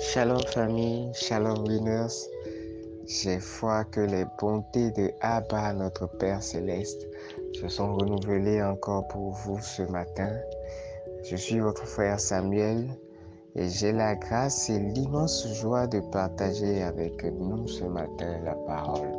[0.00, 2.26] Shalom famille, shalom winners.
[3.06, 7.06] J'ai foi que les bontés de Abba, notre Père céleste,
[7.52, 10.30] se sont renouvelées encore pour vous ce matin.
[11.22, 12.88] Je suis votre frère Samuel
[13.54, 19.12] et j'ai la grâce et l'immense joie de partager avec nous ce matin la parole.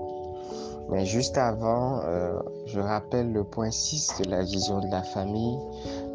[0.89, 5.59] Mais juste avant, euh, je rappelle le point 6 de la vision de la famille,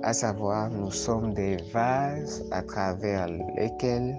[0.03, 4.19] à savoir nous sommes des vases à travers lesquels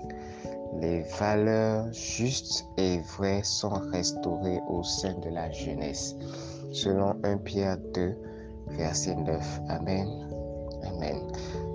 [0.80, 6.16] les valeurs justes et vraies sont restaurées au sein de la jeunesse,
[6.72, 8.16] selon 1 Pierre 2,
[8.72, 9.62] verset 9.
[9.70, 10.08] Amen.
[10.84, 11.18] Amen.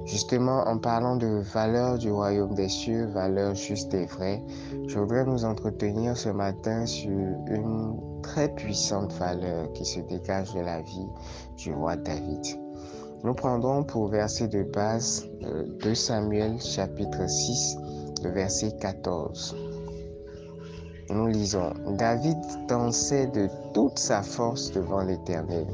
[0.04, 4.42] Justement, en parlant de valeurs du royaume des cieux, valeurs justes et vraies,
[4.86, 10.60] je voudrais nous entretenir ce matin sur une très puissante valeur qui se dégage de
[10.60, 11.08] la vie
[11.56, 12.40] du roi David.
[13.24, 17.76] Nous prendrons pour verset de base 2 euh, Samuel chapitre 6,
[18.28, 19.56] verset 14.
[21.10, 25.66] Nous lisons, David dansait de toute sa force devant l'Éternel,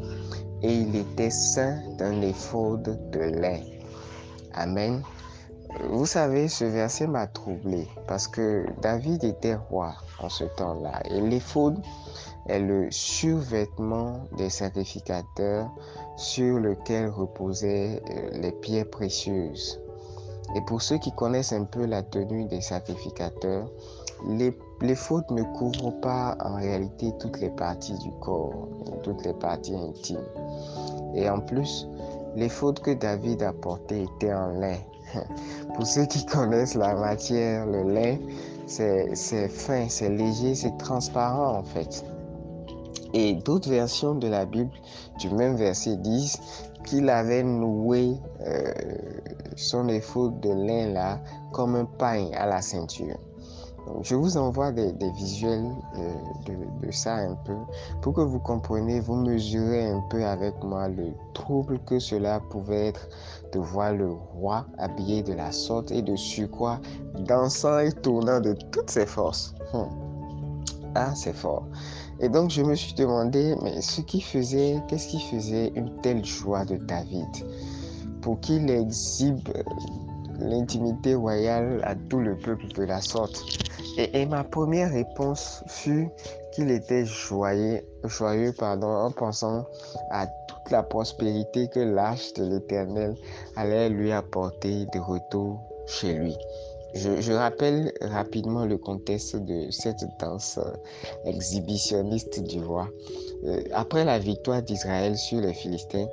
[0.63, 3.81] et il était saint d'un éphode de lait.
[4.55, 5.03] Amen.
[5.91, 11.03] Vous savez, ce verset m'a troublé parce que David était roi en ce temps-là.
[11.11, 11.79] Et l'éphode
[12.49, 15.71] est le survêtement des sacrificateurs
[16.17, 19.81] sur lequel reposaient euh, les pierres précieuses.
[20.55, 23.69] Et pour ceux qui connaissent un peu la tenue des sacrificateurs,
[24.27, 28.69] les, les fautes ne couvrent pas en réalité toutes les parties du corps,
[29.03, 30.25] toutes les parties intimes.
[31.15, 31.87] Et en plus,
[32.37, 34.77] les fautes que David a portées étaient en lin.
[35.75, 38.17] Pour ceux qui connaissent la matière, le lin,
[38.67, 42.05] c'est fin, c'est léger, c'est transparent en fait.
[43.15, 44.71] Et d'autres versions de la Bible
[45.19, 46.39] du même verset disent
[46.89, 48.73] qu'il avait noué euh,
[49.57, 51.21] son éphode de lin là
[51.53, 53.19] comme un pain à la ceinture.
[54.03, 56.13] je vous envoie des, visuels euh,
[56.81, 57.57] de, ça un peu
[58.01, 62.89] pour que vous compreniez, vous mesurez un peu avec moi le trouble que cela pouvait
[62.89, 63.09] être
[63.53, 66.81] de voir le roi habillé de la sorte et de surcroît
[67.19, 69.55] dansant et tournant de toutes ses forces.
[69.75, 69.89] Hum.
[70.95, 71.67] Ah, c'est fort.
[72.21, 76.25] Et donc je me suis demandé, mais ce qui faisait, qu'est-ce qui faisait une telle
[76.25, 77.29] joie de David
[78.23, 79.63] pour qu'il exhibe euh,
[80.41, 83.41] l'intimité royale à tout le peuple de la sorte?
[83.97, 86.09] Et, ma première réponse fut
[86.53, 89.65] qu'il était joyeux, joyeux pardon, en pensant
[90.11, 93.15] à toute la prospérité que l'arche de l'Éternel
[93.57, 96.37] allait lui apporter de retour chez lui.
[96.95, 100.73] Je, rappelle rapidement le contexte de cette danse euh,
[101.31, 102.89] exhibitionniste du roi.
[103.45, 106.07] Euh, après la victoire d'Israël sur les Philistins,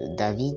[0.00, 0.56] euh, David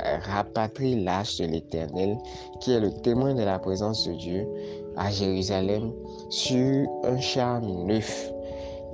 [0.00, 2.18] rapatrie l'arche de l'Éternel,
[2.60, 4.46] qui est le témoin de la présence de Dieu,
[4.96, 5.92] à Jérusalem
[6.30, 8.32] sur un char neuf.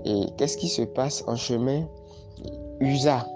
[0.04, 1.88] Et qu'est-ce qui se passe en chemin?
[2.80, 3.26] Usa,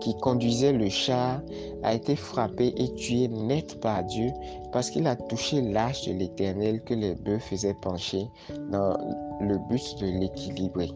[0.00, 1.40] qui conduisait le char,
[1.82, 4.30] a été frappé et tué net par Dieu
[4.72, 8.26] parce qu'il a touché l'arche de l'Éternel que les bœufs faisaient pencher
[8.70, 8.96] dans
[9.40, 10.90] le but de l'équilibrer.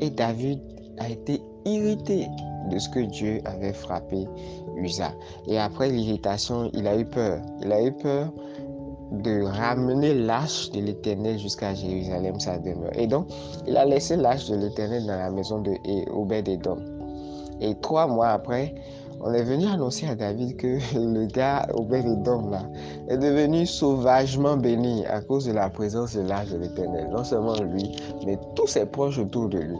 [0.00, 0.60] Et David
[0.98, 2.26] a été irrité
[2.70, 4.26] de ce que Dieu avait frappé
[4.76, 5.12] Usa.
[5.46, 7.40] Et après l'irritation, il a eu peur.
[7.62, 8.32] Il a eu peur
[9.12, 12.96] de ramener l'arche de l'Éternel jusqu'à Jérusalem, sa demeure.
[12.98, 13.28] Et donc,
[13.66, 15.72] il a laissé l'arche de l'Éternel dans la maison de
[16.10, 16.95] Obed-Edom.
[17.60, 18.74] Et trois mois après,
[19.20, 22.62] on est venu annoncer à David que le gars Obed-Edom là
[23.08, 27.08] est devenu sauvagement béni à cause de la présence de l'arche de l'Éternel.
[27.10, 29.78] Non seulement lui, mais tous ses proches autour de lui.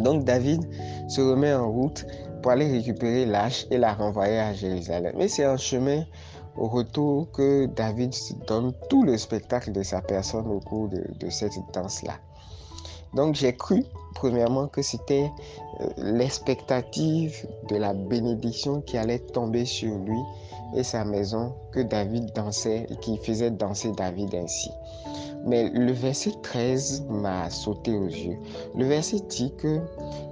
[0.00, 0.68] Donc David
[1.08, 2.06] se remet en route
[2.42, 5.14] pour aller récupérer l'arche et la renvoyer à Jérusalem.
[5.16, 6.02] Mais c'est un chemin
[6.56, 8.14] au retour que David
[8.46, 12.14] donne tout le spectacle de sa personne au cours de, cette danse-là.
[13.14, 13.84] Donc j'ai cru,
[14.14, 15.30] premièrement, que c'était
[15.80, 20.18] euh, l'expectative de la bénédiction qui allait tomber sur lui
[20.74, 24.70] et sa maison que David dansait et qui faisait danser David ainsi.
[25.44, 28.38] Mais le verset 13 m'a sauté aux yeux.
[28.76, 29.80] Le verset dit que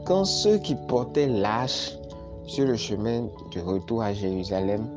[0.05, 1.97] quand ceux qui portaient l'âge
[2.47, 4.89] sur le chemin de retour à Jérusalem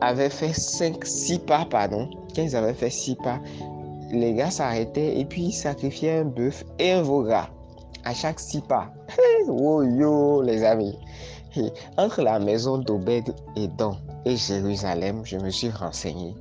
[0.00, 3.38] avaient fait 5, 6 pas, pardon, quand avaient fait 6 pas,
[4.12, 7.26] les gars s'arrêtaient et puis sacrifiaient un bœuf et un veau
[8.04, 8.92] à chaque 6 pas.
[9.48, 10.98] oh yo, les amis.
[11.96, 16.34] entre la maison d'Obed et Don et Jérusalem, je me suis renseigné.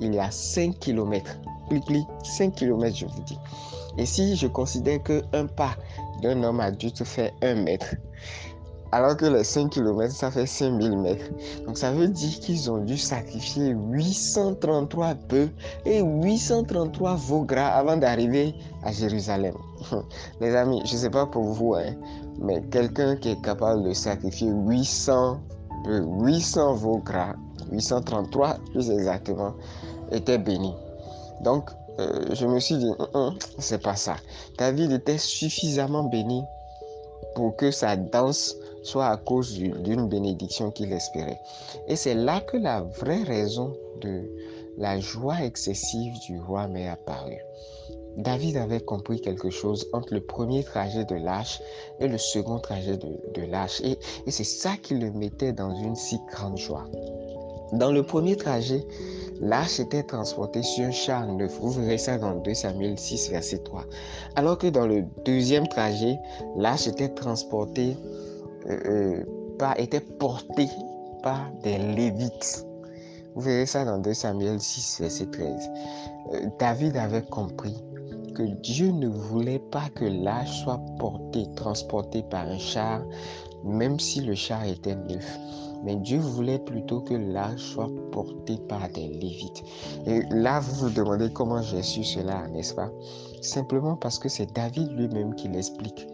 [0.00, 1.38] Il y a 5 km.
[1.68, 3.38] Pli, pli, 5 km, je vous dis.
[3.98, 5.76] Et si je considère qu'un pas
[6.22, 7.96] d'un homme adulte fait 1 mètre,
[8.92, 11.26] alors que les 5 km, ça fait 5000 mètres.
[11.66, 15.50] Donc ça veut dire qu'ils ont dû sacrifier 833 bœufs
[15.84, 19.54] et 833 veaux gras avant d'arriver à Jérusalem.
[20.40, 21.94] Les amis, je ne sais pas pour vous, hein,
[22.40, 25.38] mais quelqu'un qui est capable de sacrifier 800
[25.84, 27.34] bœufs, 800 veaux gras,
[27.70, 29.54] 833 plus exactement,
[30.12, 30.72] était béni.
[31.42, 31.70] Donc,
[32.00, 34.16] euh, je me suis dit, hum, hum, c'est pas ça.
[34.56, 36.42] David était suffisamment béni
[37.34, 41.40] pour que sa danse soit à cause d'une bénédiction qu'il espérait.
[41.86, 44.22] Et c'est là que la vraie raison de
[44.76, 47.42] la joie excessive du roi m'est apparue.
[48.16, 51.60] David avait compris quelque chose entre le premier trajet de l'arche
[52.00, 53.80] et le second trajet de, de l'arche.
[53.82, 56.86] Et, et c'est ça qui le mettait dans une si grande joie.
[57.72, 58.84] Dans le premier trajet,
[59.40, 61.58] l'arche était transportée sur un char neuf.
[61.60, 63.84] Vous verrez ça dans 2 Samuel 6, verset 3.
[64.36, 66.18] Alors que dans le deuxième trajet,
[66.56, 67.96] l'arche était transportée,
[68.68, 69.24] euh,
[69.62, 70.68] euh, était portée
[71.22, 72.66] par des Lévites.
[73.34, 75.70] Vous verrez ça dans 2 Samuel 6, verset 13.
[76.32, 77.76] Euh, David avait compris
[78.34, 83.02] que Dieu ne voulait pas que l'arche soit portée, transportée par un char,
[83.64, 85.38] même si le char était neuf.
[85.84, 89.62] Mais Dieu voulait plutôt que l'arche soit portée par des Lévites.
[90.06, 92.90] Et là, vous vous demandez comment j'ai su cela, n'est-ce pas?
[93.40, 96.06] Simplement parce que c'est David lui-même qui l'explique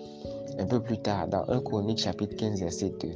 [0.59, 3.11] un peu plus tard, dans 1 Chronique chapitre 15, verset 2,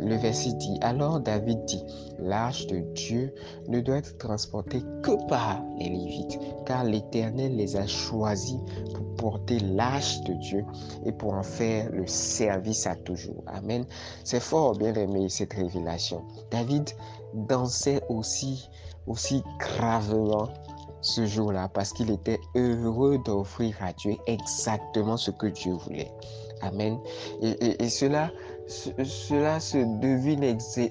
[0.00, 1.82] le verset dit, alors David dit,
[2.18, 3.34] l'arche de Dieu
[3.68, 8.58] ne doit être transportée que par les Lévites, car l'Éternel les a choisis
[8.94, 10.64] pour porter l'arche de Dieu
[11.04, 13.42] et pour en faire le service à toujours.
[13.46, 13.84] Amen.
[14.24, 16.22] C'est fort bien aimé cette révélation.
[16.50, 16.90] David
[17.34, 18.68] dansait aussi,
[19.06, 20.48] aussi gravement
[21.02, 26.10] ce jour-là parce qu'il était heureux d'offrir à Dieu exactement ce que Dieu voulait.
[26.62, 26.98] Amen.
[27.42, 28.30] Et, cela,
[28.66, 30.44] cela se devine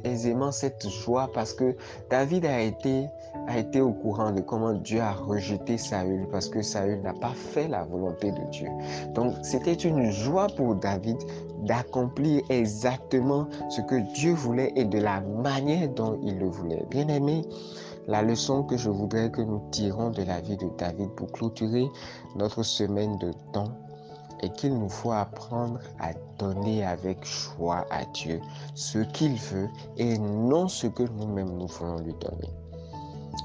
[0.04, 1.76] aisément cette joie parce que
[2.10, 3.08] David a été,
[3.48, 7.34] a été au courant de comment Dieu a rejeté Saül parce que Saül n'a pas
[7.34, 8.68] fait la volonté de Dieu.
[9.14, 11.18] Donc c'était une joie pour David
[11.64, 16.86] d'accomplir exactement ce que Dieu voulait et de la manière dont il le voulait.
[16.90, 17.44] Bien aimé,
[18.08, 21.88] la leçon que je voudrais que nous tirons de la vie de David pour clôturer
[22.36, 23.72] notre semaine de temps
[24.42, 28.42] et qu'il nous faut apprendre à donner avec joie à Dieu
[28.76, 32.50] ce qu'il veut et non ce que nous-mêmes nous voulons lui donner.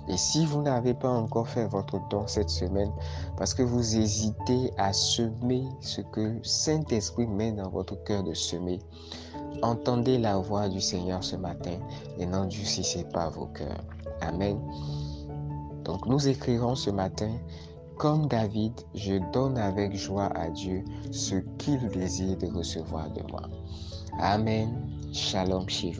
[0.08, 2.92] Et si vous n'avez pas encore fait votre don cette semaine
[3.36, 8.80] parce que vous hésitez à semer ce que Saint-Esprit met dans votre cœur de semer,
[9.62, 11.78] entendez la voix du Seigneur ce matin
[12.18, 13.84] et n'endurcissez pas vos cœurs.
[14.20, 14.60] Amen.
[15.84, 17.30] Donc nous écrirons ce matin
[17.96, 23.42] comme David, je donne avec joie à Dieu ce qu'il désire de recevoir de moi.
[24.20, 24.68] Amen.
[25.12, 25.94] Shalom chez.